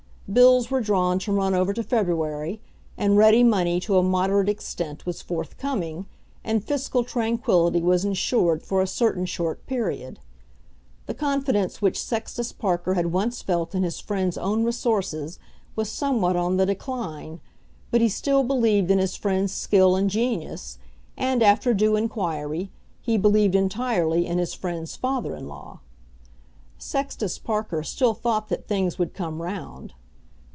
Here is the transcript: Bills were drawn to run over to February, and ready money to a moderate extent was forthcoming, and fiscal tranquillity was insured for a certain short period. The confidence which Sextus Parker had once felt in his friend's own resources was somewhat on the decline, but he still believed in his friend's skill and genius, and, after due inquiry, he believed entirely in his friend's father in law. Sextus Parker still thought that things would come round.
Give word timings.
Bills 0.31 0.71
were 0.71 0.79
drawn 0.79 1.19
to 1.19 1.31
run 1.33 1.53
over 1.53 1.73
to 1.73 1.83
February, 1.83 2.61
and 2.97 3.17
ready 3.17 3.43
money 3.43 3.81
to 3.81 3.97
a 3.97 4.01
moderate 4.03 4.47
extent 4.47 5.05
was 5.05 5.21
forthcoming, 5.21 6.05
and 6.41 6.63
fiscal 6.63 7.03
tranquillity 7.03 7.81
was 7.81 8.05
insured 8.05 8.63
for 8.63 8.81
a 8.81 8.87
certain 8.87 9.25
short 9.25 9.65
period. 9.67 10.21
The 11.05 11.13
confidence 11.13 11.81
which 11.81 12.01
Sextus 12.01 12.53
Parker 12.53 12.93
had 12.93 13.11
once 13.11 13.41
felt 13.41 13.75
in 13.75 13.83
his 13.83 13.99
friend's 13.99 14.37
own 14.37 14.63
resources 14.63 15.37
was 15.75 15.91
somewhat 15.91 16.37
on 16.37 16.55
the 16.55 16.65
decline, 16.65 17.41
but 17.91 17.99
he 17.99 18.07
still 18.07 18.45
believed 18.45 18.89
in 18.89 18.99
his 18.99 19.17
friend's 19.17 19.51
skill 19.51 19.97
and 19.97 20.09
genius, 20.09 20.77
and, 21.17 21.43
after 21.43 21.73
due 21.73 21.97
inquiry, 21.97 22.71
he 23.01 23.17
believed 23.17 23.53
entirely 23.53 24.25
in 24.25 24.37
his 24.37 24.53
friend's 24.53 24.95
father 24.95 25.35
in 25.35 25.49
law. 25.49 25.81
Sextus 26.77 27.37
Parker 27.37 27.83
still 27.83 28.13
thought 28.13 28.47
that 28.47 28.65
things 28.65 28.97
would 28.97 29.13
come 29.13 29.41
round. 29.41 29.93